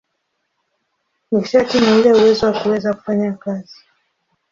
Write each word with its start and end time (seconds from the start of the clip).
Nishati 1.31 1.79
ni 1.81 1.91
ule 1.91 2.11
uwezo 2.13 2.45
wa 2.47 2.53
kuweza 2.61 2.93
kufanya 2.93 3.33
kazi. 3.33 3.77